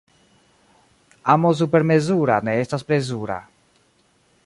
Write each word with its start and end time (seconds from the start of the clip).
Amo 1.35 1.53
supermezura 1.61 2.41
ne 2.49 2.59
estas 2.65 2.89
plezura. 2.91 3.41